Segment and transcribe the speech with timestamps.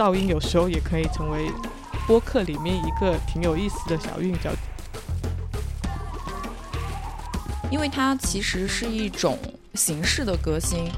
[0.00, 1.52] 噪音有时候也可以成为
[2.06, 4.50] 播客里面一个挺有意思的小韵脚。
[7.70, 9.38] 因为它其实是一种
[9.74, 10.90] 形式的革新，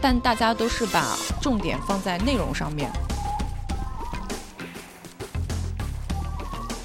[0.00, 2.90] 但大家都是把重点放在内容上面。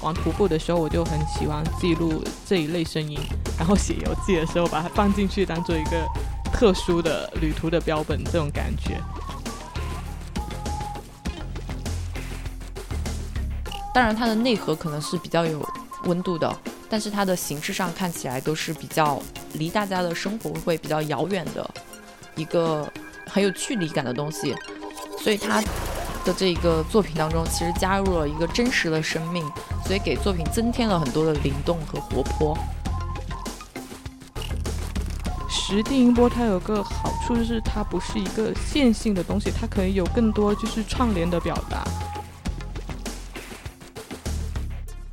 [0.00, 3.18] 玩徒步的时候，我就很喜欢记录这一类声音，
[3.58, 6.06] 然后写游记的时候把它放进去，当做一个
[6.52, 9.00] 特殊的旅途的标本，这种感觉。
[13.94, 15.66] 当然，它的内核可能是比较有
[16.04, 16.54] 温度的，
[16.88, 19.22] 但是它的形式上看起来都是比较
[19.54, 21.68] 离大家的生活会比较遥远的
[22.34, 22.90] 一个
[23.26, 24.54] 很有距离感的东西，
[25.22, 25.62] 所以它。
[26.24, 29.44] 的这个作品当中，其实加入了一个真实的生命，
[29.84, 32.56] 所以给作品增添了很多的灵动和活泼。
[35.48, 41.82] 实地音波它有个好处就是它不是一个线性的东西，它可以有更多就是串联的表达。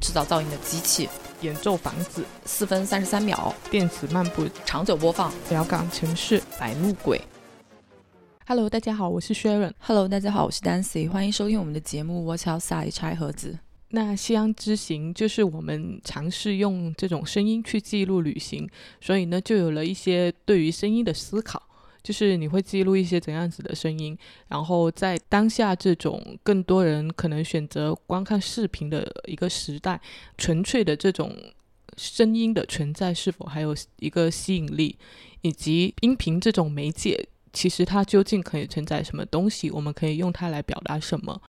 [0.09, 1.07] 制造噪音的机器，
[1.41, 7.21] 演奏房子，四分三十三秒，电子漫步，长久播放，辽港城市，白鹿鬼。
[8.47, 9.71] Hello，大家好，我是 Sharon。
[9.77, 11.07] Hello，大家好，我是 Dancy。
[11.07, 13.59] 欢迎收听我们的节目《Watch Outside》拆盒子。
[13.89, 18.67] 那西安之行就是我们尝试用这种声音去记录旅行，
[18.99, 21.61] 所以呢，就有了一些对于声音的思考。
[22.01, 29.99] 就是你会记录一些怎样子的声音，然后在当下这种更多人可能选择观看视频的一个时代，
[30.37, 31.35] 纯粹的这种
[31.97, 34.97] 声音的存在是否还有一个吸引力，
[35.41, 37.27] 以及音频这种媒介。
[37.51, 39.71] 其实它究竟可以承载什么东西？
[39.71, 41.41] 我们可以用它来表达什么？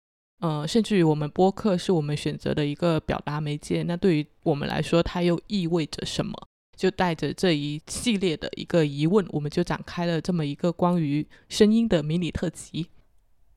[0.40, 6.47] 呃，甚至于我们播客是我们选择的一个表达媒介，那对于我们来说，它又意味着什么？
[6.78, 12.86] 就带着这一系列的一个疑问，我们就展开了这么一个关于声音的迷你特辑。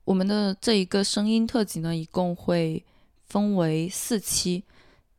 [0.03, 2.83] 我们的这一个声音特辑呢，一共会
[3.27, 4.63] 分为四期。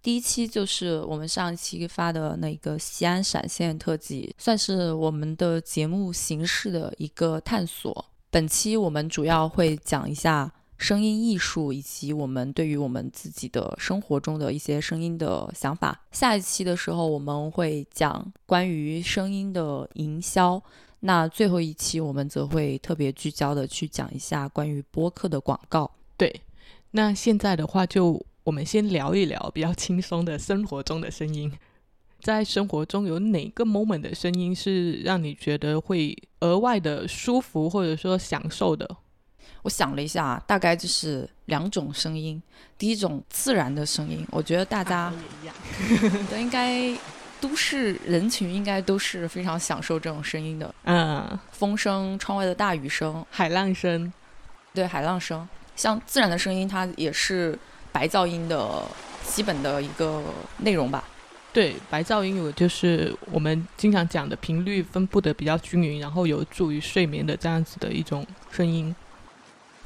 [0.02, 8.04] 第一期就是我们上一期发的那个西安闪现特辑，算是我们的节目形式的一个探索。
[8.28, 16.04] 本期我们主要会讲一下声音艺术，以及我们对于我们自己的生活中的一些声音的想法。
[16.10, 20.60] 下一期的时候我们会讲关于声音的营销，
[21.00, 25.88] 那最后一期我们则会特别聚焦的去讲一下关于播客的广告。
[26.16, 26.42] 对，
[26.90, 28.20] 那现在的话就。
[28.44, 31.52] 我们先聊一聊比较轻松的生活中的声音，
[32.20, 38.96] 在生活中有哪个 moment 的声音是让你觉得会额外的舒服或者说享受的？
[39.62, 42.42] 我想了一下，大概就是两种声音。
[42.76, 46.94] 第一种自然的声音，我觉得大家也一样， 都应该
[47.40, 50.74] 都市人群应该都是非常享受这种声音的。
[50.84, 54.12] 嗯，风声、窗外的大雨声、海浪声，
[54.74, 57.58] 对，海浪声，像自然的声音，它也是。
[57.94, 58.82] 白噪音的
[59.22, 60.22] 基本的一个
[60.56, 61.04] 内容吧。
[61.52, 68.96] 对，白噪音有就是我们经常讲的频率分布的比较均匀，然后有助于睡眠的这样子的一种声音。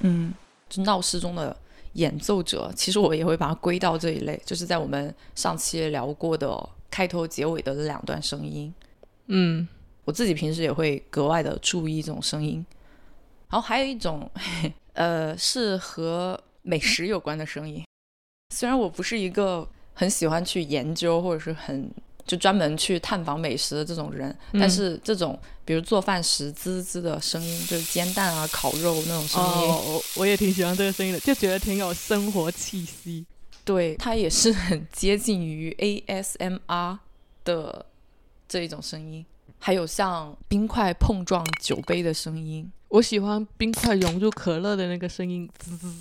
[0.00, 0.32] 嗯，
[0.68, 1.56] 就闹市中的
[1.94, 8.72] 演奏者，其实我也会把它归到这一类，就是在我们上期聊过的开头、结尾的两段声音。
[9.26, 9.66] 嗯，
[10.04, 12.64] 我自己平时也会格外的注意这种声音。
[13.48, 14.30] 然后还有一种，
[14.94, 17.84] 呃，是和美食有关的声音。
[18.54, 21.90] 虽然我不是一个很喜欢去研究或者是很
[22.26, 33.24] 就专门去探访美食的这种人，但是这种比如做饭时滋滋的声音，就是煎蛋啊、烤肉那种声音，我我也挺喜欢这个声音的，就觉得挺有生活气息。
[33.64, 36.98] 对，它也是很接近于 ASMR
[37.44, 37.86] 的
[38.48, 39.24] 这一种声音。
[39.58, 45.94] 还有像冰块碰撞酒杯的声音，我喜欢冰块融入可乐的那个声音，滋滋，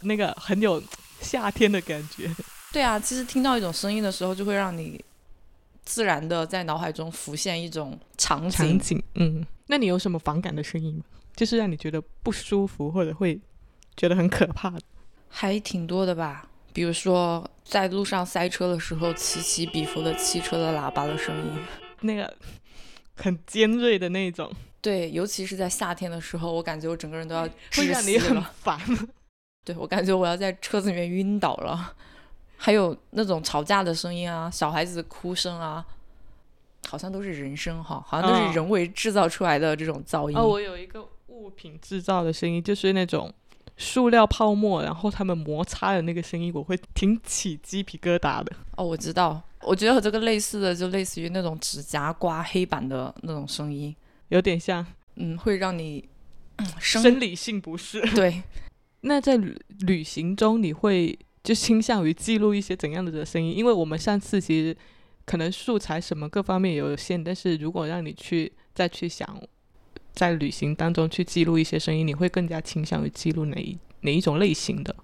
[0.00, 0.82] 那个很有。
[1.22, 2.28] 夏天的感觉，
[2.72, 5.00] 对啊，其实听到一种声音的时候，就会让你
[5.84, 9.02] 自然的在脑海中浮现一种场景。
[9.14, 11.04] 嗯，那你有什么反感的声音吗？
[11.34, 13.40] 就是让你觉得不舒服或者会
[13.96, 14.80] 觉得很可怕的？
[15.28, 21.58] 还挺多的吧，比如说在路上塞车的时候，此起彼伏的汽车的喇叭的声音，
[22.02, 22.36] 那个
[23.16, 24.52] 很尖锐的那种。
[24.80, 28.78] 对，尤其是在夏天的时候，我感觉我整个人都要会让你很烦。
[29.64, 31.94] 对我感觉我要在车子里面晕倒了，
[32.64, 35.84] 还有那种吵架的声音啊，小孩子哭声啊，
[36.88, 40.36] 好像都是人声哈，好像都是人为制造出来的这种噪音。
[40.36, 43.34] 哦，我有一个物品制造的声音，就是那种
[43.76, 48.52] 塑料泡沫，然后它们摩擦的那个声音，我会挺起鸡皮疙瘩的。
[48.76, 53.92] 哦，我知道，我觉得和这个类似的，就类似于那种指甲刮黑板的那种声音，
[54.28, 54.86] 有点像，
[55.16, 56.08] 嗯，会让你
[56.78, 58.00] 生理性不适。
[58.14, 58.40] 对。
[59.04, 63.56] 那在旅旅行中，你会就倾向于记录一些怎样的声音？
[63.56, 64.76] 因为我们上次其实
[65.24, 69.40] 可能素材什么各方面有限，但是如果让你去再去想，
[70.12, 74.94] 在旅行当中去记录一些声音，你会更加倾向于记录哪一哪一种类型的？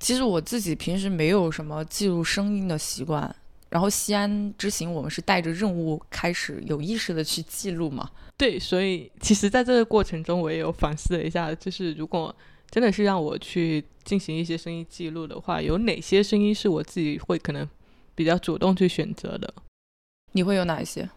[0.00, 3.34] 其实我自己平时没有什么记录声音的习惯。
[3.70, 8.08] 然后西安之行，我们是带着任务开始有意识的去记录嘛？
[8.36, 12.32] 对，所以其实在这个过程中，我也有反思了一下，就是如果
[12.74, 17.64] 真的是让我去进行一些声音记录的话，有哪些声音是我自己会可能
[18.16, 19.54] 比较主动去选择的？
[20.32, 21.08] 你会有哪一些？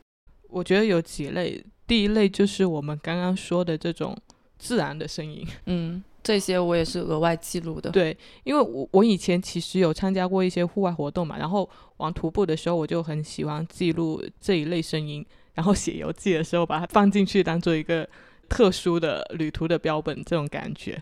[0.50, 4.16] 我觉得有几类，第一类就是我们刚刚说的这种
[4.60, 6.04] 自然的声音， 嗯。
[6.22, 7.90] 这些我也是额外记录的。
[7.90, 11.68] 对，因为我我以前其实有参加过一些户外活动嘛，然后
[11.98, 15.26] 玩徒步的时候，我就很喜欢记录这一类声音，
[15.56, 18.08] 然后写游记的时候把它放进去，当做一个
[18.48, 21.02] 特殊的旅途的标本，这种感觉。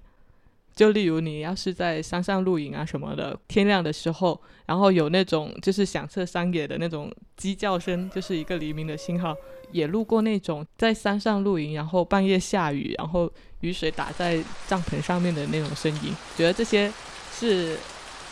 [0.76, 9.36] 就例如你要是在山上露营啊什么的，天亮的时候，然后有那种就是响彻山野的那种鸡叫声，就是一个黎明的信号。
[9.72, 13.30] 也路过那种在山上露营，然后半夜下雨，然后
[13.62, 16.16] 雨水打在帐篷上面的那种声音。
[16.38, 16.90] 觉得这些
[17.34, 17.76] 是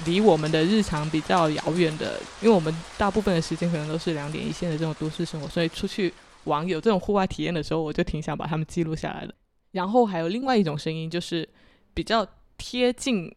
[0.05, 6.13] 离我们的日常比较遥远的，因为我们大部分的时间可能都是两点一线的这种都市生活，所以出去
[6.45, 9.33] 玩有这种户外体验的时候，我就挺想把它们记录下来的。
[9.71, 11.49] 然后还有另外一种声音，就是
[11.93, 12.25] 比较
[12.57, 13.33] 贴近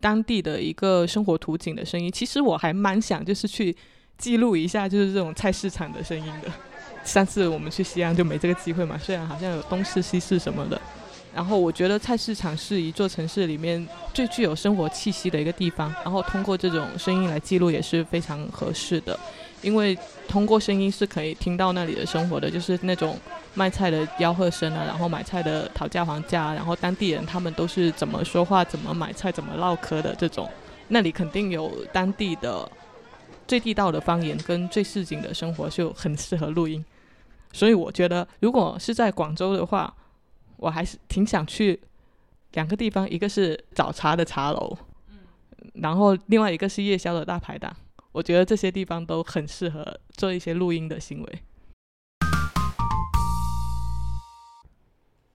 [0.00, 2.10] 当地的一个生活图景的声音。
[2.10, 3.76] 其实我还蛮想就是去
[4.16, 6.50] 记录一下，就是这种菜市场的声音的。
[7.04, 10.78] 上次我们去西安就没这个机会嘛，虽然好像有东市西市什么的，
[11.34, 19.18] 然后我觉得菜市场是一座城市里面最具有生活气息的一个地方，然后通过这种声音来记录也是非常合适的，
[19.62, 19.96] 因为
[20.26, 23.18] 通过声音是可以听到那里的生活的，就是那种
[23.58, 30.48] 卖菜的吆喝声啊，然后买菜的讨价还价，然后当地人他们都是怎么说话、怎么买菜、怎么唠嗑的这种，
[30.86, 32.70] 那里肯定有当地的
[33.48, 36.84] 最地道的方言跟最市井的生活，就很适合录音。
[37.52, 39.92] 所以我觉得，如果是在广州的话，
[40.56, 41.80] 我还是挺想去
[42.52, 44.78] 两个地方，一个是早茶的茶楼，
[45.74, 47.74] 然后另外一个是夜宵的大排档。
[48.12, 51.42] 我觉得这些地方都很适合做一些录音的行为。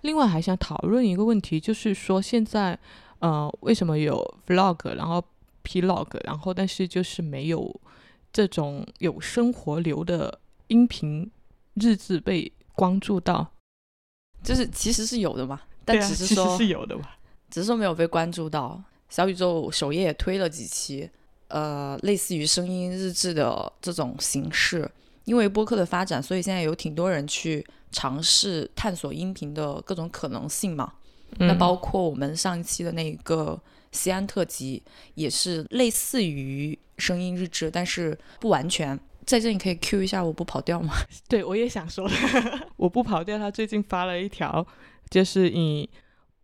[0.03, 2.77] 另外还想讨论一个问题，就是说现在，
[3.19, 5.21] 呃，为什么有 vlog，然后
[5.63, 7.81] plog，然后但是就是没有
[8.31, 11.29] 这种有生活流的音频？
[11.75, 13.51] 日志被关注到，
[14.43, 17.17] 就是其实是有的嘛，但只是说是有的吧，
[17.49, 18.79] 只是说没有被关注到。
[19.09, 21.09] 小宇宙首页也推了几期，
[21.47, 24.87] 呃，类似于声音日志的这种形式。
[25.25, 30.91] 因为播客的发展，所以现在有挺多人去尝试探索音频的各种可能性嘛。
[31.37, 33.59] 那包括我们上一期的那个
[33.91, 34.83] 西安特辑，
[35.15, 38.99] 也是类似于声音日志，但是不完全。
[39.25, 40.93] 在这里可以 Q 一下，我不跑调吗？
[41.29, 42.09] 对，我也想说，
[42.75, 43.37] 我不跑调。
[43.37, 44.67] 他最近发了一条，
[45.09, 45.89] 就是以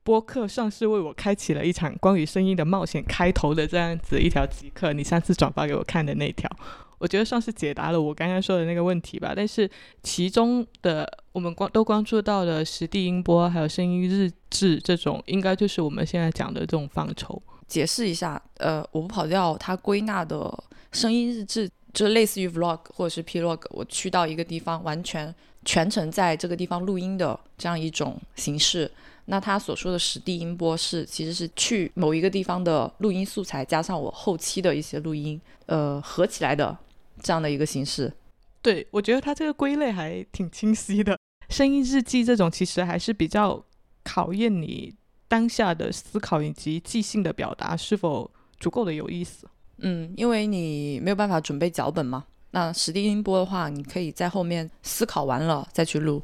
[0.09, 4.91] 播客算是为我开启了一场关于声音的冒险开头的这样子一条即刻。
[4.91, 6.49] 你上次转发给我看的那条，
[6.97, 9.33] 我觉得算是解答了我刚刚说的那个问题吧。
[9.35, 9.69] 但是
[10.01, 17.39] 其中的我们关都关注到的实地音波还有声音日志这种，应该就是我们现在讲的这种范畴。
[17.67, 20.51] 解释一下，呃，我不跑调，它归纳的
[20.91, 21.69] 声音日志。
[21.91, 25.33] 就类似于 vlog 或者是 plog，我去到一个地方，完全
[25.65, 28.89] 全程在这个地方录音的这样一种形式。
[29.31, 36.75] 那他所说的实地音波是，其实是去某一个地方的录音素材，加上我后期的一些录音，呃，合起来的
[37.21, 38.11] 这样的一个形式。
[38.59, 41.15] 对，我觉得他这个归类还挺清晰的。
[41.47, 43.63] 声音日记这种其实还是比较
[44.03, 44.95] 考验你
[45.27, 49.47] 当下的思考以及即兴的表达是否足够的有意思。
[49.77, 52.25] 嗯，因为你没有办法准备脚本嘛。
[52.49, 56.19] 那实地音波的话，你可以在后面思考完了再去录。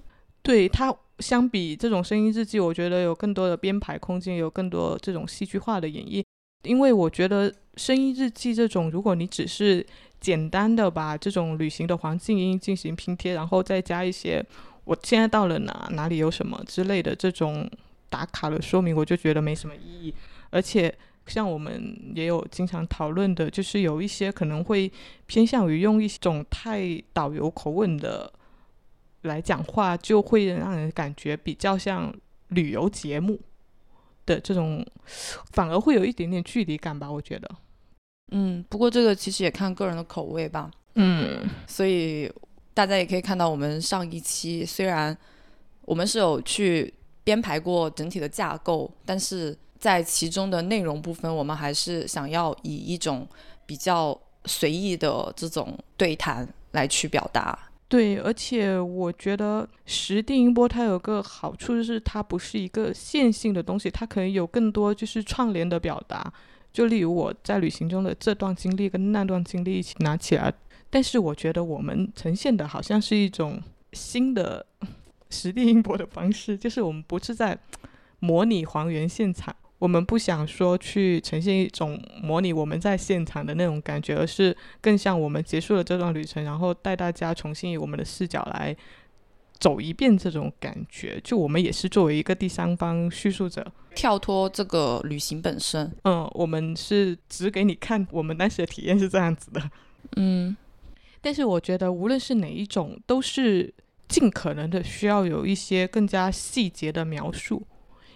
[0.45, 6.23] 对它相比这种声音日记，我觉得有更多的编排空间，有更多这种戏剧化的演绎。
[6.63, 9.83] 因为我觉得声音日记这种，如果你只是
[10.21, 14.45] 简单的把这种旅行的环境音进行拼贴，然后再加一些
[14.83, 17.67] 我现在到了哪，哪里有什么之类的这种
[18.09, 20.13] 打卡的说明，我就觉得没什么意义，
[20.51, 20.95] 而且。
[21.27, 24.91] 像我们也有经常讨论的，就是有一些可能会
[25.25, 28.31] 偏向于用一种太导游口吻的
[29.25, 32.13] 来讲话，就会让人感觉比较像
[32.47, 33.39] 旅游节目
[34.25, 34.85] 的这种，
[35.51, 37.11] 反而会有一点点距离感吧？
[37.11, 37.49] 我觉得。
[38.31, 40.71] 嗯，不过这个其实也看个人的口味吧。
[40.95, 42.31] 嗯，所以
[42.73, 45.15] 大家也可以看到，我们上一期虽然
[45.81, 49.57] 我们是有去编排过整体的架构，但是。
[49.77, 53.27] 在其中的内容部分，我们还是想要以一种
[53.67, 57.59] 比较随意的这种对谈来去表达。
[57.87, 66.33] 对，而且我觉得实地音波它有个好处，就是它不是一个线性的东西，它可以有更多就是串联的表达。
[66.73, 70.51] 就例如我在旅行中的这段经历跟那段经历一起拿起来，
[70.89, 73.61] 但是我觉得我们呈现的好像是一种
[73.93, 74.65] 新的
[75.29, 77.57] 实地音波的方式，就是我们不是在
[78.19, 79.55] 模拟还原现场。
[79.77, 88.75] 我们不想说去呈现一种模拟我们在现场的那种感觉，而是更像我们结束了这段旅程，然后带大家重新以我们的视角来
[89.59, 91.19] 走一遍这种感觉。
[91.23, 95.91] 就我们也是作为一个第三方叙述者，跳脱这个旅行本身。
[96.05, 99.61] 嗯，我们是只给你看我们当时的体验是这样子的。
[100.15, 100.55] 嗯，
[101.19, 103.73] 但是我觉得无论是哪一种，都是
[104.07, 107.67] 尽可能的需要有一些更加细节的描述。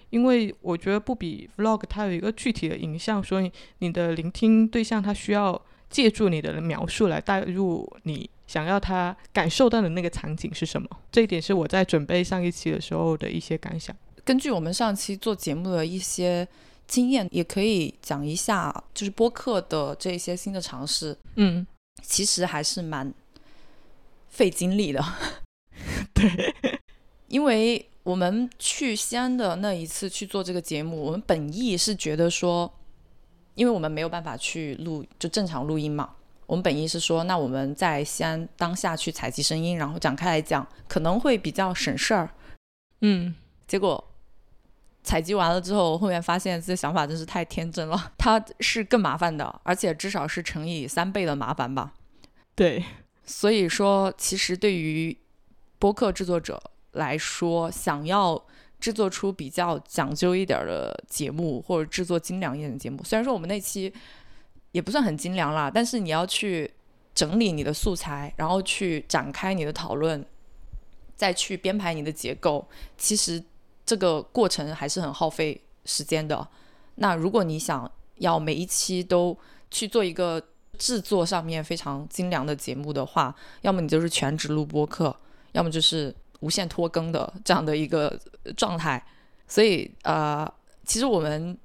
[0.09, 10.89] 因为我觉得不比 vlog 它有一个具体的影像，所以你的聆听对象他需要借助你的描述来带入你想要他感受到的那个场景是什么。
[11.11, 13.95] 这一点是我在准备上一期的时候的一些感想。
[14.23, 16.47] 根据我们上期做节目的一些
[16.87, 21.15] 经验，也可以讲一下，就是播客的这些新的尝试。
[21.35, 21.65] 嗯，
[22.01, 23.13] 其实还是蛮
[24.29, 25.03] 费精力的。
[26.13, 26.55] 对，
[27.29, 27.85] 因为。
[28.09, 32.73] 我们去西安的那一次去做这个节目，我们本意是觉得说，
[33.53, 36.15] 因为我们没有办法去录就正常录音嘛，
[36.47, 42.31] 我们本意是说，那我们在西安当下去采集声音，然后展开来讲，可能会比较省事儿。
[43.01, 43.35] 嗯，
[43.67, 44.03] 结果
[45.03, 51.93] 采集完了之后，后面发现这想法真是太天真了， 它是更麻烦的，而且至少是乘以三倍的麻烦吧。
[52.55, 52.83] 对，
[53.23, 55.15] 所以说，其实对于
[55.77, 56.59] 播客制作者。
[56.93, 58.41] 来说，想要
[58.79, 63.93] 制作出比较讲究一点的节目，或者制作精良一点的节目，虽然说我们那期
[64.71, 66.71] 也不算很精良啦，但是你要去
[67.13, 70.25] 整理你的素材，然后去展开你的讨论，
[71.15, 72.65] 再去编排你的结构，
[72.97, 73.43] 其实
[73.85, 76.47] 这个过程还是很耗费时间的。
[76.95, 79.37] 那如果你想要每一期都
[79.69, 80.41] 去做一个
[80.77, 85.15] 制作上面非常精良的节目的话，要么你就是全职录播课，
[85.51, 86.15] 要么就是。
[86.41, 88.17] 无限拖更的这样的一个
[88.55, 89.03] 状态，
[89.47, 90.49] 所以呃，
[90.85, 91.57] 其实我们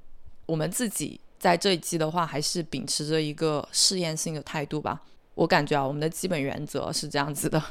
[0.46, 5.00] 我们自己在这一期的话，还是秉持着一个试验性的态度吧。
[5.34, 7.62] 我感觉啊，我们的基本原则是这样子的：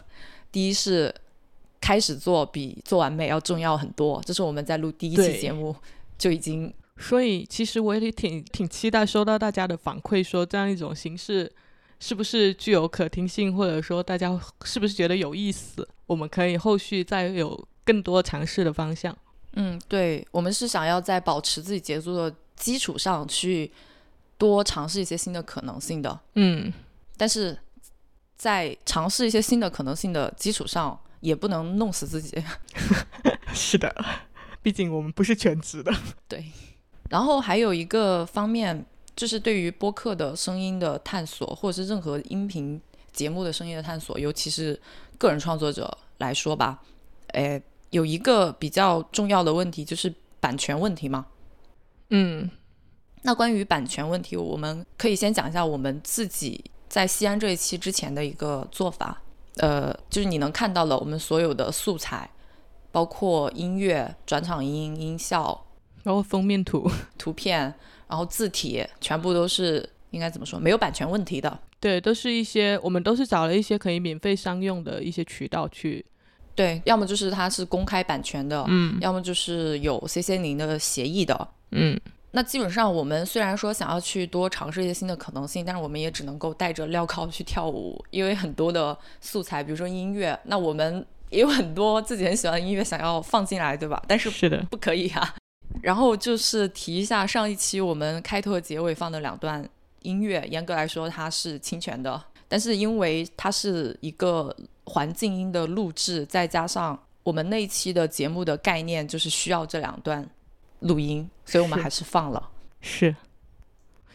[0.52, 1.14] 第一是
[1.82, 5.76] 开始做比做完美要重要很多，这是我们在录第一期节目
[6.18, 6.74] 就已经。
[6.98, 11.52] 所以其实我也挺挺期待收到大家的反馈，说这样一种形式。
[12.00, 15.88] 是不是具有可听性，或者说大家是不是觉得有意思？
[16.06, 19.18] 我们可以后续再有更多尝试的方向。
[19.54, 23.72] 嗯，对，我们是想要在保持自己节奏的基础上去
[24.38, 26.20] 多尝试一些新的可能性的。
[26.36, 26.74] 嗯，
[27.16, 27.58] 但是
[28.36, 32.44] 在尝试一些新的可能性的基础上，也不能弄死自己。
[33.54, 33.94] 是的，
[34.62, 35.94] 毕竟我们不是全职的。
[36.28, 36.46] 对，
[37.10, 38.86] 然后还有一个方面。
[39.16, 44.80] 就是对于播客的声音的探索，或者是任何音频节目的声音的探索，尤其是
[45.20, 46.82] 个人创作者来说吧，
[47.34, 51.28] 诶，有一个比较重要的问题就是版权问题嘛。
[52.10, 52.50] 嗯，
[53.22, 59.22] 那关于版权问题，我们可以先讲一下我们自己在西安这一期之前的一个做法。
[59.58, 62.28] 呃，就是你能看到了我们所有的素材，
[62.92, 65.66] 包括音乐、转场音、音效，
[66.04, 66.90] 包括封面图、
[67.20, 67.76] 图片。
[68.14, 70.60] 然后字体全部都是应该怎么说？
[70.60, 71.60] 没有版权问题的。
[71.80, 76.06] 对，都是一些我们都是找了一些可以免费商用的一些渠道去。
[76.54, 82.00] 对，要么就是它是公开版权的，嗯，要么就是有 CC 零的协议的，嗯。
[82.30, 94.04] 那基本上我们虽然说想要去多尝试一些新的可能性，但是我们也只能够带着镣铐去跳舞，因为很多的素材，比如说音乐，那我们也有很多自己很喜欢的音乐想要放进来，对吧？
[94.08, 95.34] 但是是的，不可以啊。
[95.84, 99.68] 然后就是提一下上一期我们开头和结尾放的两段
[100.04, 110.26] 音乐，严格来说它是侵权的，但是因为它是一个环境音的录制，再加上我们那期的节目的概念就是需要这两段
[110.80, 112.50] 录音，所以我们还是放了。
[112.80, 113.14] 是，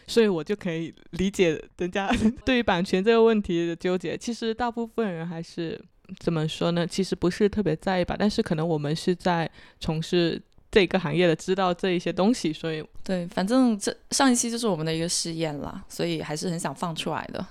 [0.07, 2.11] 所以我就可以理解人家
[2.43, 4.17] 对于版权这个问题的纠结。
[4.17, 5.79] 其实大部分人还是
[6.17, 6.87] 怎么说呢？
[6.87, 9.47] 其实不是特别在意吧，但是可能我们是在
[9.79, 10.41] 从事。
[10.71, 17.45] 这个行业的知道这一些东西，所以对，反正这上一期就是我们的一个试验啦，所以还是很想放出来的。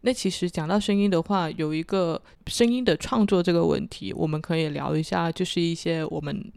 [0.00, 6.52] 那其实讲到声音的话，有一个声音的创作这个问题，我们可以聊一下，就是一些我们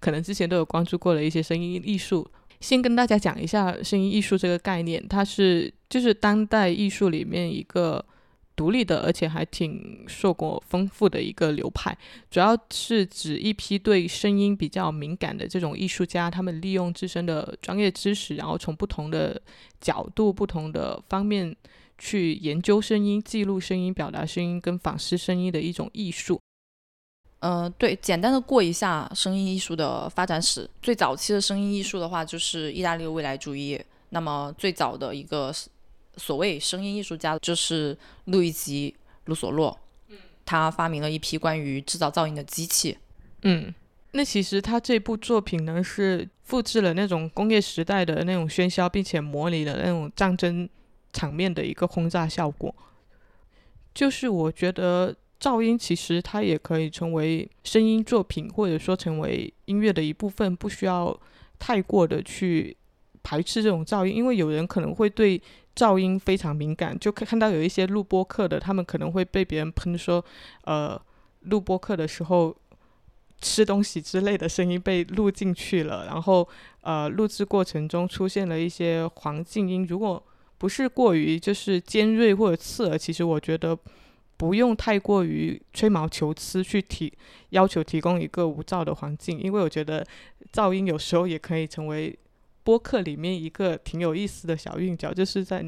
[0.00, 2.28] 可能之前都有关注过的一些声音艺术。
[2.60, 8.04] 先跟大家讲一下声音艺术这个概念，它是就是当代艺术里面一个
[8.56, 11.96] 独立的，而且还挺硕果丰富的一个流派。
[12.30, 19.40] 主要是指一批对声音比较敏感的这种艺术家，他们利用自身的专业知识，然后从不同的
[19.80, 21.54] 角度、不同的方面
[21.98, 26.40] 去研究声音、记录声音、表达声音跟反思声音的一种艺术。
[27.40, 30.68] 呃，对，简单的过一下声音艺术的发展史。
[30.80, 33.78] 最早期的声音艺术的话，就是意大利未来主义。
[34.10, 35.52] 那么最早的一个
[36.16, 38.94] 所谓声音艺术家就是路易吉·
[39.26, 39.78] 卢索洛，
[40.44, 42.96] 他发明了一批关于制造噪音的机器。
[43.42, 43.74] 嗯，
[44.12, 50.68] 那其实他这部作品呢，是复制了那种工业时代的那种喧嚣，并且模拟了那种战争
[51.12, 52.74] 场面的一个轰炸效果。
[53.94, 55.14] 就是我觉得。
[55.40, 61.20] 噪音其实它也可以成为声音作品，或者说成为音乐的一部分，不需要
[61.58, 62.74] 太过的去
[63.24, 65.42] 排斥这种噪音，因为有人可能会对
[65.74, 70.24] 噪音非常敏感，就看到有一些录播课的，他们可能会被别人喷说，
[70.62, 71.00] 呃，
[71.40, 72.54] 录播课的时候
[73.40, 76.48] 吃东西之类的声音被录进去了，然后
[76.82, 80.22] 呃，录制过程中出现了一些环境音，如果
[80.58, 83.76] 不是过于就是尖锐或者刺耳，其实我觉得。
[84.36, 87.10] 不用太过于吹毛求疵去提
[87.50, 90.04] 要求提供一个无噪的环境，因为我觉得
[90.52, 92.18] 噪音有时候也可以成为
[92.64, 95.64] 播客里面一个挺有意思的小韵脚，就是在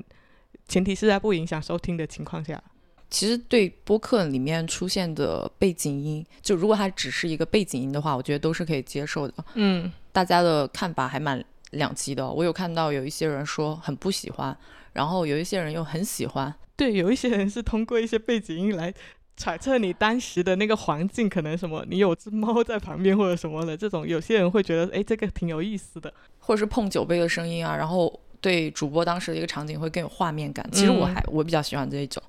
[0.67, 2.61] 前提是在不影响收听的情况下。
[3.09, 9.35] 其实对播客里面出现的背景音，就如果它只是一个背景音的话，我觉得都是可以接受的。
[9.55, 12.29] 嗯，大家的看法还蛮两极的。
[12.29, 14.57] 我有看到有一些人说很不喜欢，
[14.93, 16.53] 然后有一些人又很喜欢。
[16.75, 18.93] 对，有一些人是通过一些背景音来
[19.37, 30.67] 揣测你当时的那个环境，可能什么你有只猫在旁边或者什么的这种，有些人会觉得哎，这个挺有意思的，或者是碰酒杯的声音啊，然后对主播当时的一个场景会更有画面感。
[30.73, 32.23] 其实我还我比较喜欢这一种，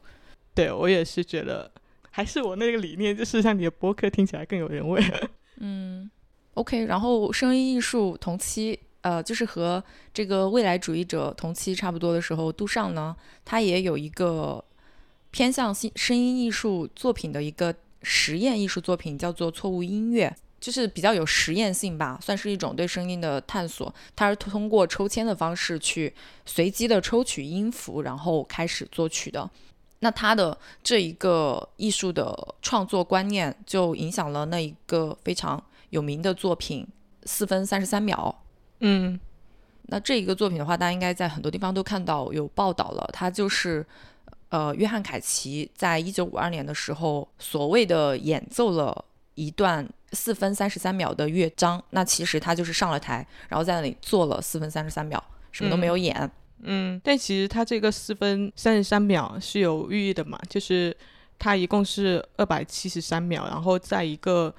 [0.53, 1.71] 对我也是觉得，
[2.11, 5.01] 还是我那个理念，就是让你的播客听起来更有人味。
[5.59, 6.09] 嗯
[6.55, 8.79] ，OK，然后声音艺术同期。
[9.01, 9.81] 呃，就是和
[10.13, 13.15] 这个未来主义者同期差不多的时候，杜尚呢，
[13.45, 14.61] 他也有一个
[15.37, 17.71] 偏向新声音艺术作品的一个
[18.01, 23.93] 实验艺术作品，叫做错误音乐，就是比较有实验性吧，算是一种对声音的探索。
[24.15, 26.11] 它是通过抽签的方式去
[26.47, 29.47] 随机的抽取音符，然后开始作曲的。
[29.99, 36.83] 那他的这一个艺术的创作观念，就影响了那一个非常有名的作品
[37.27, 38.35] 《四分三十三秒》。
[38.79, 39.19] 嗯，
[39.83, 43.07] 那这一个作品的话，大家应该在很多地方都看到有报道了。
[43.13, 43.85] 它就是，
[44.49, 49.05] 呃，约翰凯奇在一九五二年的时候，所谓的演奏了
[49.35, 51.83] 一段四分三十三秒的乐章。
[51.89, 56.29] 那其实他就是上了台，然后在那里做了四分三十三秒，什么都没有演。
[56.61, 60.95] 嗯，但其实他这个四分三十三秒是有寓意的嘛，就是
[61.37, 64.53] 它一共是二百七十三秒，然后在一个。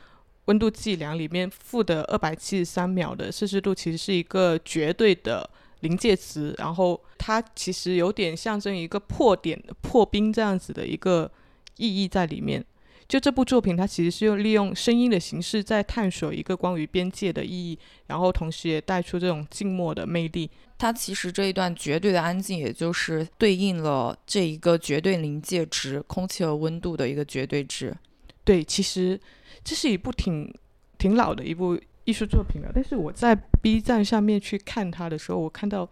[0.49, 5.47] 温度计量里面负的二百七十三秒的摄氏度其实是一个绝对的
[5.81, 11.31] 临界值，然后它其实有点象征一个破点、破冰这样子的一个
[11.77, 12.65] 意义在里面。
[13.07, 20.51] 就这部作品，它其实是用利用声音的形式在探索一个关于边界的意义，然后同时也带出这种静默的魅力。
[20.77, 27.97] 它其实这一段绝对的安静，也就是对应了这一个绝对临界值——空气和温度的一个绝对值。
[28.45, 29.21] 对，其实。
[29.65, 30.51] 这是一部挺
[30.97, 35.87] 挺老的一部艺术作品了，但是我在 B 站上面去看它的时候，我看到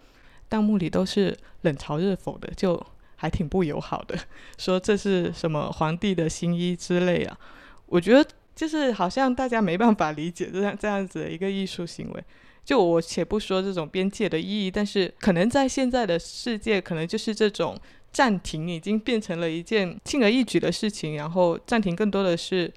[0.48, 2.83] 弹幕里都是冷嘲热讽的，就
[3.16, 4.18] 还挺不友好的，
[4.57, 7.38] 说这是什么皇帝的新衣之类啊。
[7.85, 12.24] 我觉得就是好像大家没办法理解这样这样子的一个艺术行为。
[12.64, 17.79] 就我且不说这种边界的意义，但是可能在现在的世界，可能就是这种
[18.11, 22.72] 暂停已经变成了一件轻而易举的事情，然后暂停更多的是。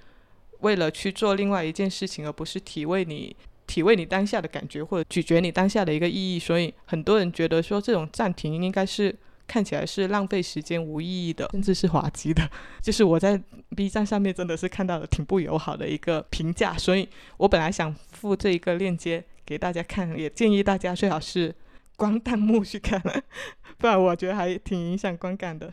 [0.60, 3.36] 为了去做另外一件事情，而不是体味你
[3.68, 9.16] 体味你当下的感觉，或者咀嚼你当下的一个意义，所以很多人觉得说这种暂停应该是
[9.48, 12.50] 看起来是浪费时间、无意义的，甚至是滑稽的。
[12.82, 13.40] 就是我在
[13.76, 21.56] B 站上面真的是看到了挺不友好的一个评价，所以我本来想附这一个链接给大家看，也建议大家最好是
[21.96, 23.02] 关弹幕去看，
[23.78, 25.72] 不然我觉得还挺影响观感的。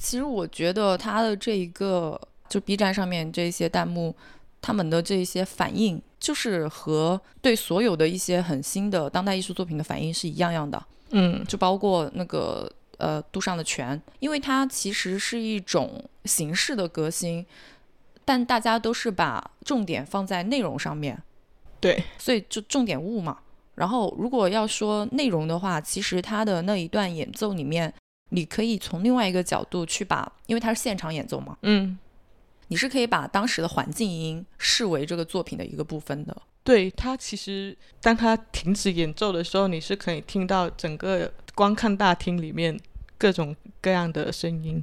[0.00, 2.20] 其实我觉得他的这一个。
[2.48, 4.14] 就 B 站上面这些弹幕，
[4.60, 10.82] 他们的这些反应，就是和对所有的一些很新的当代艺术作品的反应是一样样的。
[11.10, 17.44] 嗯，就包括那个呃杜尚的泉，因为它其实是一种形式的革新，
[18.24, 21.22] 但大家都是把重点放在内容上面。
[21.80, 23.38] 对，所以就重点物嘛。
[23.74, 27.92] 然后如果要说内容的话，其实它的那一段演奏里面，
[28.30, 31.98] 你可以从另外一个角度去把，因为它是现场演奏嘛，嗯，
[32.68, 36.36] 你是可以把当时的环境音视为这个作品的一个部分的。
[36.62, 42.78] 对，它其实当它停止演奏的时候，你是可以听到整个观看大厅里面
[43.18, 44.82] 各种各样的声音。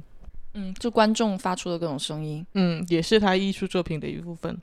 [0.54, 2.46] 嗯，就观众发出的各种声音。
[2.54, 4.60] 嗯，也是他艺术作品的一部分。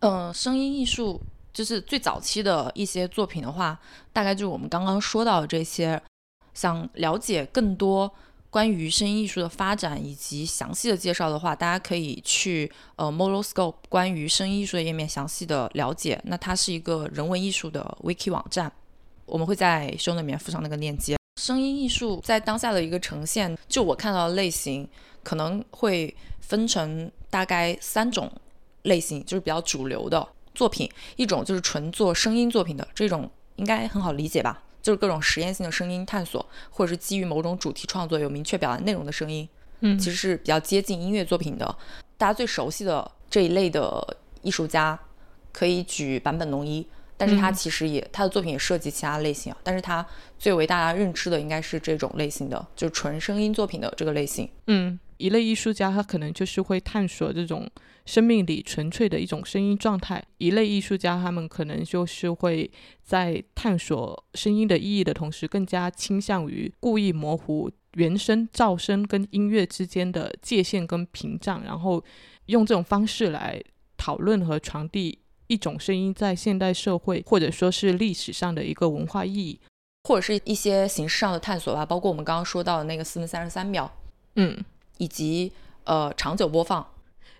[0.00, 1.20] 嗯，声音艺术
[1.52, 3.78] 就是最早期的一些作品的话，
[4.12, 6.00] 大概就是我们刚刚说到的这些。
[6.54, 8.08] 想了解更多
[8.54, 16.20] 关于声音艺术的发展以及详细的介绍的话，大家可以去呃 Moloscope 关于声音艺术的页面详细的了解。
[16.26, 18.72] 那它是一个人文艺术的 wiki 网站，
[19.26, 21.16] 我们会在 show 里面附上那个链接。
[21.40, 24.88] 声音艺术在当下的一个呈现，就我看到的类型
[25.24, 28.30] 可能会分成大概三种
[28.82, 30.88] 类型，就是比较主流的作品。
[31.16, 34.62] 一种就是纯做声音作品的，这种应该很好理解吧？
[34.84, 39.48] 就是各种实验性的声音探索，或者是基于某种主题创作有明确表达内容的声音，
[39.80, 41.74] 嗯，其实是比较接近音乐作品的。
[42.18, 45.00] 大家最熟悉的这一类的艺术家，
[45.52, 46.86] 可以举坂本龙一。
[47.16, 49.56] 但是他其实也，他的作品也涉及其他类型啊。
[49.62, 50.04] 但是他
[50.36, 54.46] 最为大家认知的应该是这种类型的，就是纯声音作品的这个类型。
[54.66, 57.70] 嗯，一类艺术家他可能就是会探索这种
[58.04, 62.70] 生命里纯粹的一种声音状态；一类艺术家他们可能就是会
[63.02, 72.04] 在探索声音的意义的同时，更加倾向于故意模糊原声、噪声跟音乐之间的界限跟屏障，然后
[72.46, 73.62] 用这种方式来
[73.96, 75.18] 讨论和传递。
[75.46, 79.60] 一种声音在现代社会或者说是历史上的一个文化意义，
[80.04, 83.92] 或者是一些形式上的探索吧，包括我们刚刚说到的那个四分三十三秒，
[84.36, 84.56] 嗯，
[84.96, 85.52] 以及
[85.84, 86.84] 呃长久播放。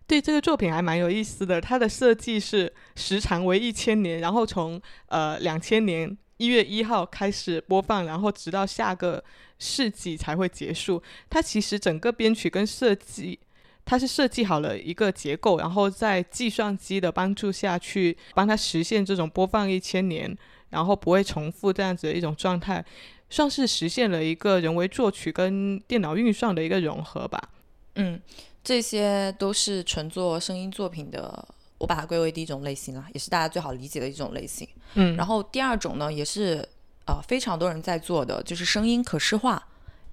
[0.06, 9.22] 对这个作品还蛮有意思的，它的设计是时长为一千年，然后从呃两千年一月一号开始播放，然后直到下个
[9.58, 11.02] 世纪才会结束。
[11.30, 13.38] 它其实整个编曲跟设计。
[13.86, 20.34] 它是设计好了一个结构，然后在计算机的帮助下去帮它实现这种播放一千年，
[20.70, 22.82] 然后不会重复这样子的一种状态，
[23.28, 27.50] 算是实现了一个人为作曲跟电脑运算的一个融合吧。
[27.96, 28.18] 嗯，
[28.64, 31.46] 这些都是纯做声音作品的，
[31.78, 34.66] 我把它归为第一种类型了，也是大家最好理解的一种类型。
[34.94, 36.66] 嗯，然后第二种呢，也是
[37.06, 39.62] 呃非常多人在做的，就是声音可视化，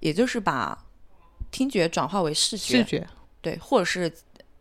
[0.00, 0.84] 也就是把
[1.50, 2.78] 听觉转化为视觉。
[2.78, 3.08] 视觉。
[3.40, 4.12] 对，或者是，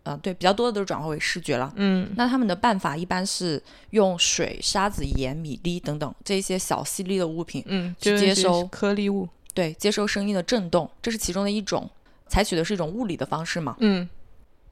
[0.01, 1.71] 呃，对，比较多的都是转化为视觉了。
[1.75, 11.88] 嗯，那他们的办法一般是用水、沙子、盐、米粒等等这些小细粒的物品，嗯，去接收颗粒物，对，接收声音的震动，这是其中的一种，
[12.32, 13.76] 采取的是一种物理的方式嘛。
[13.80, 14.08] 嗯，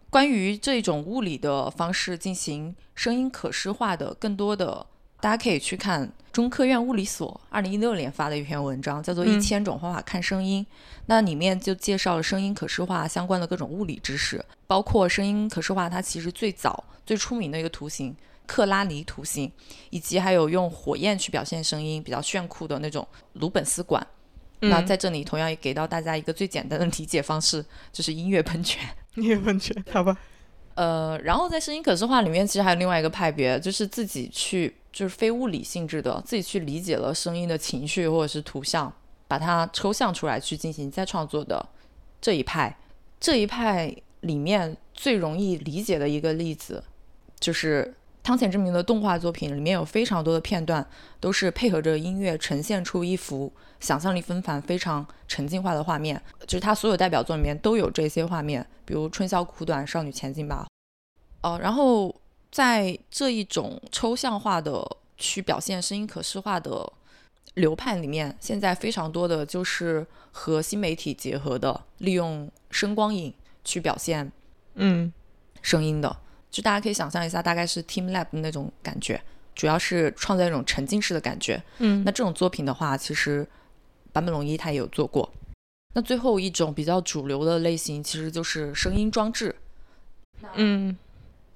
[0.10, 4.86] 关于这种物理的方式进行声音可视化的更多的。
[5.22, 10.66] 大家可以去看中科院物理所二零一六年发的一篇文章，叫做《一千种方法看声音》。
[11.08, 18.16] 那里面就介绍了声音可视化相关的各种物理知识，包括声音可视化它其实最早最出名的一个图形
[18.48, 19.52] 克拉尼图形，
[19.90, 24.08] 以及还有用火焰去表现声音比较炫酷的那种鲁本斯管。
[24.60, 28.82] 那在这里同样也给到大家一个最简单的理解方式， 就是音乐喷泉。
[29.16, 30.18] 音乐喷泉，好吧。
[30.76, 34.76] 呃，然后在声音可视化里面，其实还有另外一个派别，就是自己去。
[34.92, 38.92] 就是非物理性质的，自己去理解了声音的情绪或者是图像，
[39.28, 41.64] 把它抽象出来去进行再创作的
[42.20, 42.76] 这一派。
[43.20, 46.84] 这一派里面最容易理解的一个例子，
[47.40, 50.86] 就是汤浅之明的动画作品里面有非常多的片段
[51.20, 56.22] 都是配合着音乐呈现出一幅想象力纷繁、非常沉浸化的画面。
[56.42, 60.66] 就是他所有代表作里面都有这些画面，比如《春宵苦短，少女前进吧》。
[61.50, 62.16] 哦，然后。
[62.52, 64.84] 在这一种抽象化的
[65.18, 66.92] 去表现声音可视化的
[67.54, 73.32] 流派里面，现在非常多的就是和新媒体结合的，利用声光影
[73.64, 74.32] 去表现，
[74.74, 75.14] 嗯，
[75.62, 76.18] 声音的，
[76.52, 79.22] 就大家可以想象一下，大概是 Team Lab 的那种感觉，
[79.56, 81.62] 主要是创造一种沉浸式的感觉。
[81.78, 83.48] 嗯，那这种作品的话，其实
[84.14, 85.32] 坂本龙一他也有做过。
[85.94, 89.56] 那最后一种比较主流的类型，其实就是声音装置。
[90.56, 90.98] 嗯。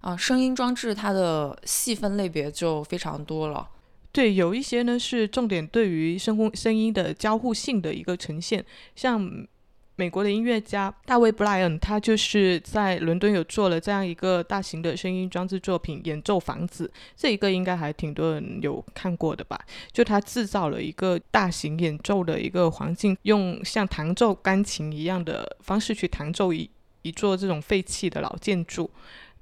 [0.01, 3.69] 啊，声音装置它的细分类别就非常多了。
[4.11, 8.65] 对，有一些呢是重点对于声声声音的交互性的一个呈现，
[8.97, 9.47] 像
[9.95, 19.59] 美国的音乐家大卫布莱恩，他就是在伦敦有做了这样一个大型的声音装置作品《演奏房子》，这一个应该还挺多人有看过的吧？
[19.91, 26.67] 就他制造了一个大型演奏的一个环境，用像弹奏钢琴一样的方式去弹奏一
[27.03, 28.89] 一座这种废弃的老建筑。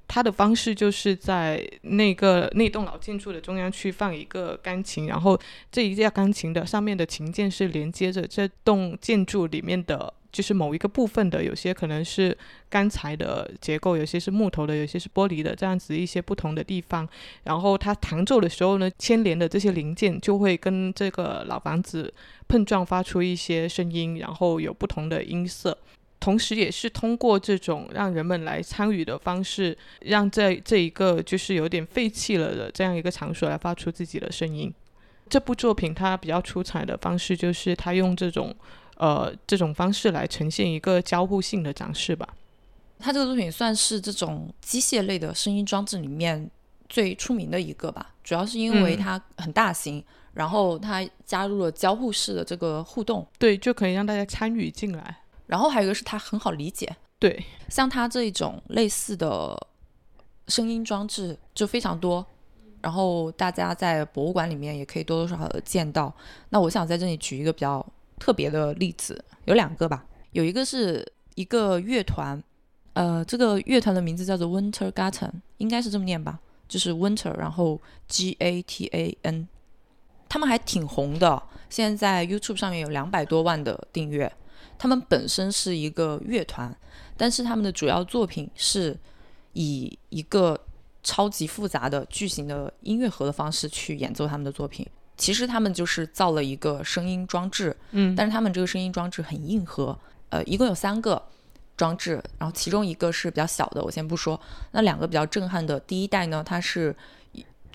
[0.08, 5.38] 它的方式就是在那个那栋老建筑的中央区放一个钢琴，然后
[5.70, 12.36] 这一架钢琴的上面的琴键是连接着这栋建筑里面的，就是某一个部分的，有些可能是
[12.68, 17.08] 钢材的结构，有些是木头的，有些是玻璃的，这样子一些不同的地方。
[17.44, 22.12] 然后它弹奏的时候呢，牵连的这些零件就会跟这个老房子
[22.48, 25.78] 碰撞，发出一些声音，然后有不同的音色。
[26.22, 34.72] 同时，也是通过这种让人们来参与的方式，让这这一个就是有点废弃了的这样一个场所来发出自己的声音。
[35.28, 38.54] 这部作品它比较出彩的方式，就是它用这种
[38.98, 42.28] 呃这种方式来呈现一个交互性的展示吧。
[43.00, 46.48] 它这个作品算是这种机械类的声音装置里面
[46.88, 50.04] 最出名的一个吧，主要是因为它很大型，
[50.34, 55.16] 然后它加入了交互式的这个互动，对，就可以让大家参与进来。
[55.52, 59.54] 然后还有一个是它很好理解，对，像它这种类似的
[60.48, 62.24] 声音装置就非常多，
[62.80, 66.10] 然后大家在博物馆里面也可以多多少少的见到。
[66.48, 67.84] 那我想在这里举一个比较
[68.18, 72.42] 特别的例子，有两个吧，有一个是一个乐团，
[72.94, 79.46] 呃，这个乐团的名字叫做 Winter Garten，应该是这么念吧，就是 Winter，然后 G A T A N，
[80.30, 84.32] 他们还挺红的，现在在 YouTube 上面有两百多万的订阅。
[84.82, 86.76] 他们本身是一个乐团，
[87.16, 88.98] 但是他们的主要作品是
[89.52, 90.60] 以一个
[91.04, 94.84] 超级复杂的巨型的音乐盒的方式去演奏他们的作品。
[95.16, 99.96] 其实他们就是造了一个声音装置，嗯，但是他们这个声音装置很硬核，
[100.30, 101.22] 呃，一共有三个
[101.76, 104.40] 装置，然后其中一个是比较小的，我先不说。
[104.72, 106.92] 那两个比较震撼的，第一代呢，它是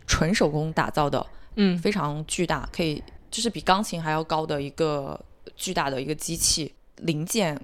[0.06, 5.18] 纯手工打造的，嗯，非常巨大，可以就是比钢琴还要高的一个
[5.56, 6.74] 巨大的一个机器。
[6.98, 7.60] 零件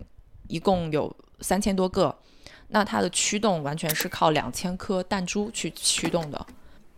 [0.47, 2.15] 一共有三千多个，
[2.69, 6.45] 那它的驱动完全是靠两千颗弹珠去驱动的，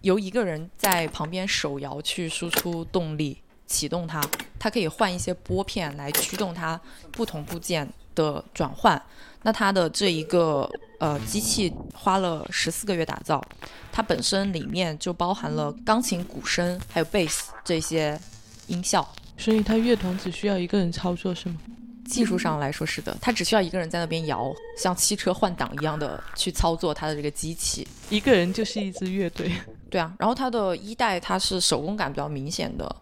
[0.02, 4.22] 由一个人在旁边手摇去输出动力启动它，
[4.60, 6.80] 它可以换一些拨片来驱动它
[7.12, 9.02] 不同部件的转换。
[9.42, 10.70] 那它的这一个
[11.00, 13.44] 呃机器花了十四个月打造，
[13.92, 18.20] 它本身里面就包含了钢琴、鼓声还有贝斯这些
[18.68, 21.58] 音效，所以它乐团只需要一个人操作是吗？
[22.06, 29.52] 技术上来说是的，他只需要一个人在那边摇，像汽车换挡一样的去操作他的这个机器，一个人就是一支乐队。
[29.90, 32.96] 对啊，然后它的一代它是手工感比较明显的，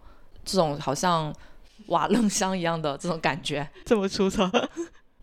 [0.46, 1.34] 这种好像
[1.88, 4.50] 瓦楞箱一样的这种感觉，这么粗糙。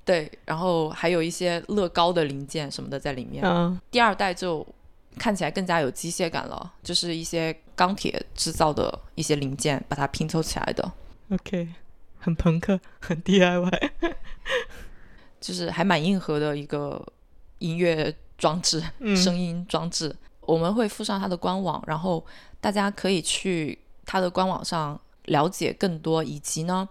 [0.04, 3.44] 对，然后还有一些乐高的零件什么的在里面。
[3.44, 4.66] 嗯，第二代就
[5.16, 10.92] 看起来更加有机械感了，就是一些钢铁制造的一些零件把它拼凑起来的。
[11.30, 11.68] OK。
[12.20, 13.90] 很朋克， 很 DIY，
[15.40, 17.04] 就是还蛮硬核的一个
[17.58, 18.82] 音乐装置、
[19.16, 20.14] 声音装置。
[20.42, 22.24] 我们会附上它的官网，然后
[22.60, 26.22] 大家可以去它的官网上了解更多。
[26.22, 26.88] 以及呢，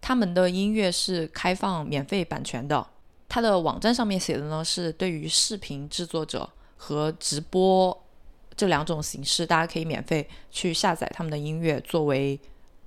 [0.00, 2.86] 他们的音乐是开放免费版权的。
[3.28, 8.04] 它的网站上面写的呢，是对于视频制作者和直播
[8.56, 12.38] 这两种形式，大家可以免费去下载他们的音乐作为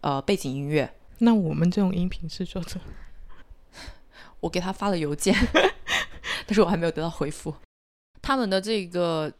[0.02, 0.92] 呃背景音乐。
[1.20, 2.80] 那我们这种音频制作者，
[4.42, 5.34] 我给他发了邮件，
[6.46, 7.54] 但是我还没有得到回复。
[8.22, 9.32] 他们的这个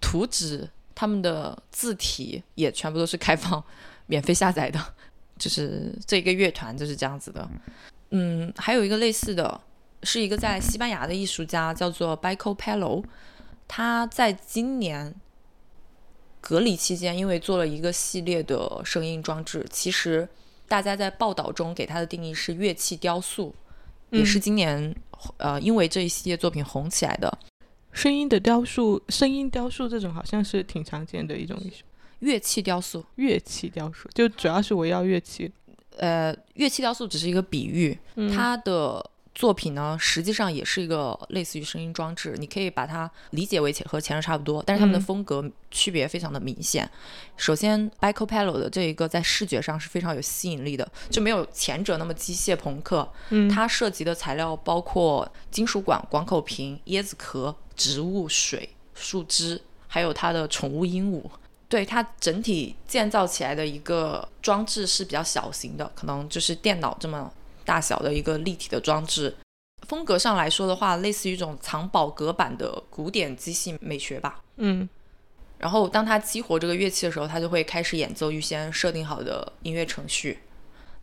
[0.00, 3.64] 图纸、他们的字体也全部都是开放、
[4.06, 4.94] 免费下载的。
[5.38, 7.48] 就是这个乐团就是这样子的。
[8.10, 9.60] 嗯，还有一个类似的，
[10.02, 13.02] 是一个在西班牙的艺术家，叫做 Bico Pelo。
[13.66, 15.14] 他在今年
[16.40, 20.28] 隔离期间，因为做了一个系列的声音装置，其实。
[20.72, 23.54] 大家在报道中给它的定义是乐器雕塑，
[24.08, 24.96] 也是今年
[25.36, 27.30] 呃因为这一系列作品红起来的。
[27.92, 31.84] 声音的雕塑，声音雕塑这种好像是挺常见的一种艺术。
[32.20, 35.52] 乐器雕塑，乐器雕塑就主要是围绕乐器。
[35.98, 37.98] 呃，乐器雕塑只是一个比喻，
[38.34, 39.10] 它的。
[39.34, 46.88] 作品呢，实际上也是一个类似于声音装置，你可以把它理解为和前任差不多，但是他们的风格区别非常的明显。
[47.38, 53.10] 首先，Bico Pelo 的这一个在视觉上是非常有吸引力的，就没有前者那么机械朋克。
[53.30, 61.22] 嗯，它涉及的材料包括金属管、广口瓶、椰子壳、植物、水、树枝，还有它的宠物鹦鹉。
[61.70, 67.32] 对它整体建造起来的一个装置是比较小型的，可能就是电脑这么。
[67.64, 69.34] 大小的一个立体的装置，
[69.86, 74.42] 风格上来说的话，类似于一种藏宝阁版的古典机器美学吧。
[74.56, 74.88] 嗯，
[75.58, 80.38] 然后当它激活这个乐器的时候，它就会开始演奏预先设定好的音乐程序。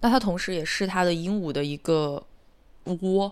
[0.02, 2.26] 那它同时也是它的鹦鹉的一个
[3.02, 3.32] 窝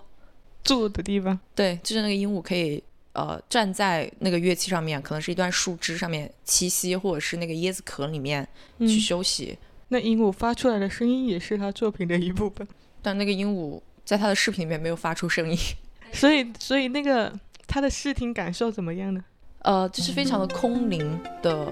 [0.64, 1.40] 住的地方。
[1.56, 8.46] 对，就是那个鹦鹉可以呃站在那个乐器上面，可能是一段树枝上面栖息，或者是那个椰子壳里面
[8.80, 9.58] 去休息。
[9.88, 12.68] 那鹦鹉发出来的声音也是他作品的一部分，
[13.08, 15.58] 但那个鹦鹉在他的视频里面没有发出声音，
[16.12, 17.32] 所以所以那个
[17.66, 19.24] 他的视听感受怎么样呢？
[19.62, 21.72] 呃，就是非常的空灵的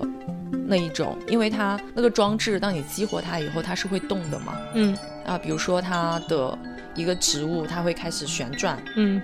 [0.66, 4.58] 那一种，因为它那个装置，当你激活它以后，它是会动的嘛。
[4.76, 6.58] 嗯啊，比如说它的
[6.96, 9.22] 一个植物，它会开始旋转，嗯，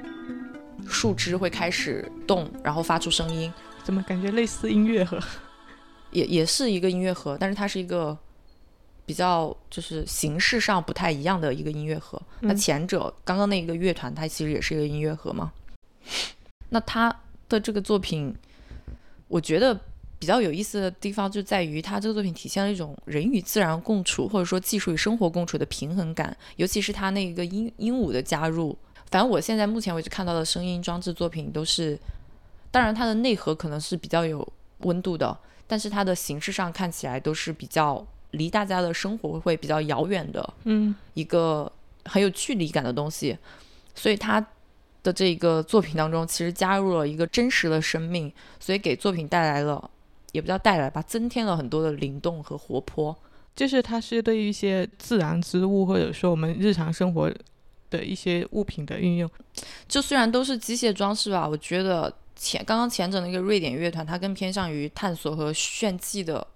[0.85, 3.51] 树枝会开始动，然后发出声音，
[3.85, 5.17] 怎么感觉类似音乐盒？
[6.11, 8.17] 也也是一个音乐盒，但是它是一个
[9.05, 12.21] 比较就是形式上不太一样的一个音乐盒。
[12.41, 15.51] 那前者刚刚那个乐团，它其实也是一个音乐盒嘛。
[16.69, 17.13] 那他
[17.49, 18.33] 的这个作品，
[19.27, 19.77] 我觉得
[20.17, 28.77] 比较有意思的地方就在于，它这个作品体现了一种人与自然共处，或者说技术与生活共处的平衡感，尤其是它那个鹦鹦鹉的加入。
[29.09, 31.99] 反正我现在目前为止看到的声音装置作品都是，
[32.71, 34.47] 当然它的内核可能是比较有
[34.79, 35.37] 温度的。
[35.67, 41.71] 但是它的形式上看起来都是比较离大家的生活会比较遥远的，嗯，一个
[42.05, 43.37] 很有距离感的东西，
[43.95, 44.45] 所以他
[45.03, 49.89] 的这个作品当中其实加入了一个真实的生命，所以给作品带来了，
[50.31, 53.15] 也不叫带来吧，增添了很多的灵动和活泼。
[53.55, 57.29] 就是它是对于一些自然之物或者说我们日常生活
[57.89, 59.29] 的一些物品的运用，
[59.87, 62.13] 就虽然都是机械装饰吧，我觉得。
[62.33, 66.47] 前刚刚前者那个瑞典乐团，它更偏向于探索和炫技的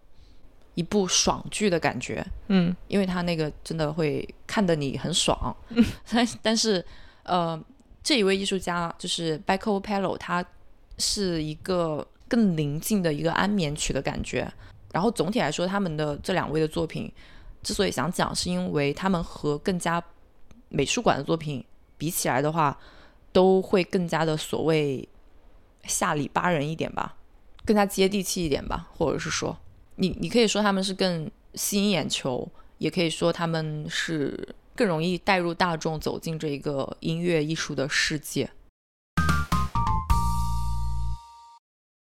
[0.75, 5.55] 一部爽剧的感觉，嗯，因为他那个真的会看得你很爽，
[6.09, 6.85] 但但是
[7.23, 7.59] 呃，
[8.03, 10.45] 这一位艺术家就是 b a c o Pello，他
[10.97, 14.49] 是一个更宁静的一个安眠曲的感觉。
[14.93, 17.11] 然后总体来说，他们的这两位的作品
[17.63, 20.01] 之所以想讲，是因为他们和更加
[20.69, 21.65] 美术馆的作品
[21.97, 22.77] 比起来的话，
[23.33, 25.07] 都会更加的所谓。
[25.88, 27.15] 下里巴人一点吧，
[27.63, 29.55] 更加接地气一点吧，或者是说，
[29.97, 38.49] 你你可以说他们是更吸引眼球，也可以说他们是更容易带入大众走进这一个音乐艺术的世界。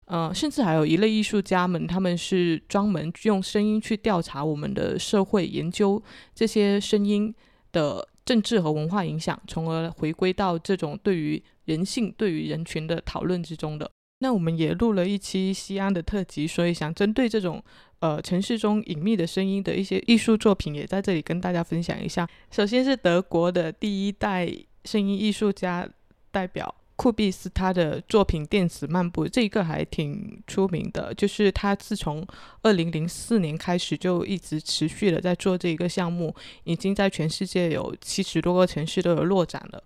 [0.07, 6.03] 呃，甚至还有一类艺术家们，他们是专门用声音去调查我们的社会，研究
[6.35, 7.35] 这些声音
[7.72, 11.42] 的政治和文化影响，从而回归到这种对于。
[11.66, 13.88] 人性对于人群的讨论之中的，
[14.22, 17.62] 那我们也录了一期西安的特辑，所以想针对这种
[18.00, 22.28] 呃城市中隐秘的声音的一些艺术作品，也在这里跟大家分享一下。
[22.50, 24.46] 首先是德国的第一代
[24.85, 25.88] 声音艺术家
[26.30, 32.22] 代表库比斯，他的作品《电子漫步》这一个还挺出名的，就是他自从
[32.61, 39.83] 二零零四年开始就一直持续的在做这一个项目，已经在全世界有七十多个城市都有落展了，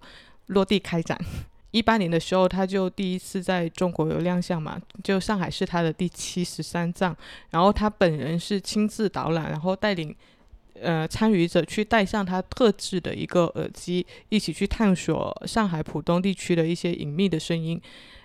[0.47, 1.17] 落地开展。
[1.75, 7.15] 一八年的时候，他就第一次在中国有亮相嘛，就上海是他的第七十三站，
[7.51, 10.15] 然后他本人是亲自导览，然后带领
[10.81, 17.83] 呃参与者去戴上他特制的一个耳机，一起去探索上海浦东地区的一些隐秘的声音。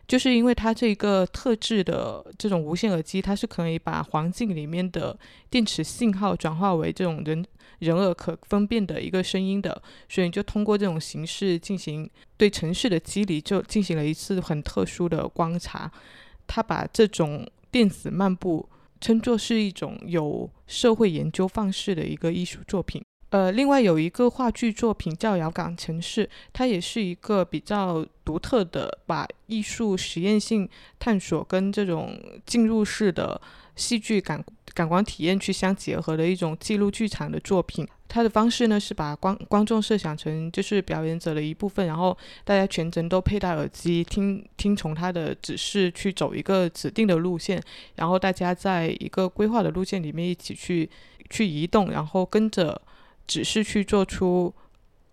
[0.08, 5.18] 就是因为它这个特制的这种无线耳机，它是可以把环境里面的
[5.52, 7.46] 电磁信号转化为这种人
[7.80, 15.92] 人耳可分辨的一个声音的，所以就通过这种形式进行对城市的机理，就进行了一次很特殊的观察。
[16.48, 18.68] 他把这种电子漫步
[19.00, 23.04] 称作是一种有社会研究方式的一个艺术作品。
[23.30, 33.40] 呃，另外有一个话剧作品叫《遥港城市》，它也是一个比较独特的，把艺术实验性探索跟这种进入式的
[33.76, 37.88] 戏剧感感官体验去相结合的一种记录剧场的作品。
[38.08, 47.62] 它的方式呢是把观观众设想成就是表演者的一部分，然后大家全程都佩戴耳机，听听从他的指示去走一个指定的路线，
[47.96, 50.90] 然后大家在一个规划的路线里面一起去
[51.30, 52.82] 去移动，然后跟着。
[53.30, 54.52] 指示去做出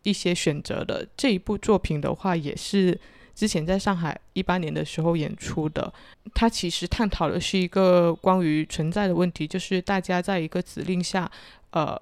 [0.02, 2.98] 一些选择的这一部作品的话，也是
[3.37, 5.93] 之前在上海一八年的时候演出的。
[6.34, 11.30] 它其实探讨的是一个关于存在的问题，就是大家在一个指令下，
[11.70, 11.95] 呃，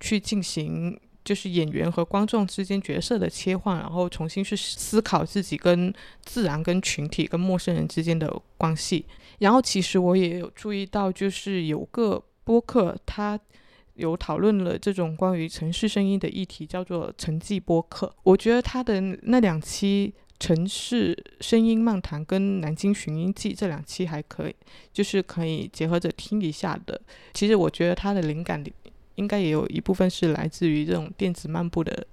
[0.00, 9.06] 去进行就是演员和观众之间角色的切换，然后重新去思考自己跟自然、跟群体、跟陌生人之间的关系。
[9.38, 13.38] 然后其实我也有注意到，就是有个播客，它。
[13.96, 18.14] 有讨论了这种关于城市声音的议题，叫做“城际播客”。
[18.24, 24.54] 我觉得他的那两期《城市声音漫谈》跟《南京寻音记》这两期还可以，
[24.92, 27.00] 就是可以结合着听一下的。
[27.32, 28.62] 其实我觉得他的灵感
[29.14, 32.06] 应该也有一部分是来自于这种电子漫步的。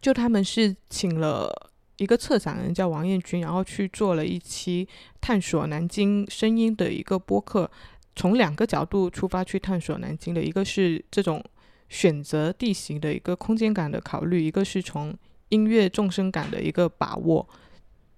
[0.00, 1.50] 就他们是请了
[1.96, 4.86] 一个策展人叫王彦军，然后去做了一期
[5.20, 7.68] 探索南京声音的一个播客，
[8.14, 11.44] 从两个角度出发去探索南京的，一个是这种
[11.88, 15.12] 选择地形的一个空间感的考虑，一个是从
[15.50, 17.48] 音乐众生感的一个把握。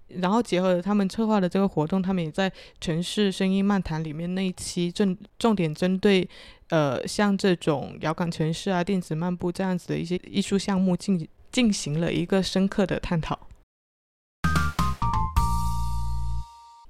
[0.07, 2.51] 然后结合他们策划的这个活动，他们也在
[2.81, 6.27] 城市声音漫谈里面那一期正重点针对，
[6.67, 13.47] 呃，像这种遥感城市啊、电子漫步这样子的一些艺术项目进进行了一个深刻的探讨。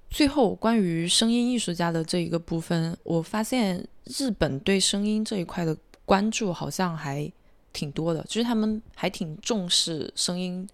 [0.10, 7.32] 最后，关于声音艺术家的这一个部分，我发现日本对声音这一块的关注好像还
[7.74, 10.68] 挺多的，就是他们还挺重视声音。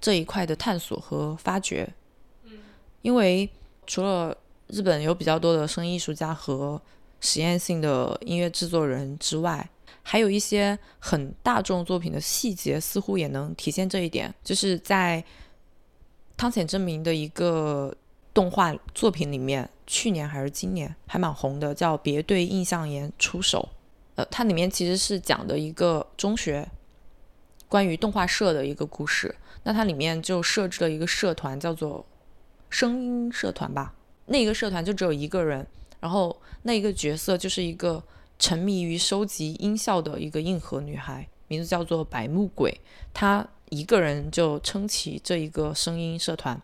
[0.00, 1.88] 这一块的探索和发掘，
[3.02, 3.48] 因为
[3.86, 4.36] 除了
[4.66, 6.82] 日本有比较多的声音艺术家和
[7.20, 9.70] 实验性的音乐制作人之外，
[10.02, 14.34] 还有一些很大众作品的细节，似乎也能体现这一点。
[14.42, 15.24] 就是在
[16.36, 17.94] 汤浅证明的一个
[18.34, 23.68] 动画作品里面，去年还是今年还蛮红的，叫《别对印象岩出手》。
[24.14, 26.68] 呃，它里面其实是讲的一个中学
[27.68, 29.34] 关于动画社的一个故事。
[29.64, 32.04] 那它里面就设置了一个社团，叫做
[32.68, 33.94] 声音社团吧。
[34.26, 35.66] 那一个社团就只有一个人，
[36.00, 38.02] 然后那一个角色就是一个
[38.38, 42.78] 沉迷于收集音效的一个硬核女孩，名字叫做白木鬼。
[43.14, 46.60] 她一个人就撑起这一个声音社团，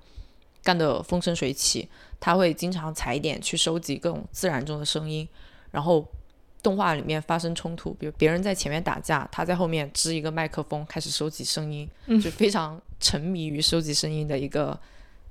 [0.62, 1.88] 干得风生水起。
[2.20, 5.26] 她会经常踩点去收集各种自然中的声音，
[5.70, 6.07] 然后。
[6.62, 11.88] 动画里面发生冲突，比如别人在前面打架，他在后面支一个麦克风开始收集声音，
[12.20, 14.78] 就非常沉迷于收集声音的一个，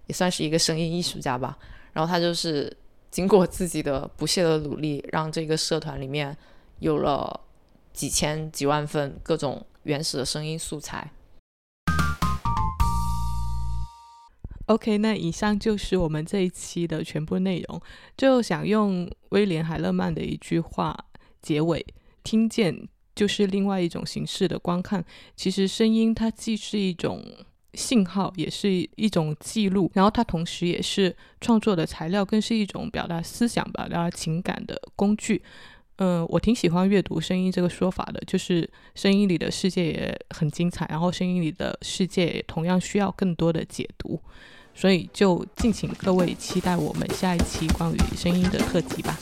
[0.05, 1.57] 也算是一个声音艺术家吧。
[1.91, 2.75] 然后他就是
[3.11, 6.35] 经过自己的不懈的努力，让这个社团里面
[6.79, 7.41] 有了
[7.91, 11.11] 几千几万份各种原始的声音素材。
[14.67, 17.81] OK，那以上就是我们这一期的全部内容。
[18.17, 21.05] 最后想用威廉海勒曼的一句话。
[21.47, 21.85] 结尾，
[22.23, 25.05] 听见就是另外一种形式的观看。
[25.37, 27.23] 其实声音它既是一种
[27.73, 35.41] 信号，也是一种记录，然后它同时也是创作的材料，更是一种表达思想、表达情感的工具。
[35.99, 44.19] 嗯，我挺喜欢阅读声音这个说法的，就是声音里的世界也很精彩，然后声音里的世界也同样需要更多的解读。
[44.75, 49.17] 所以就敬请各位期待我们下一期关于声音的特辑吧。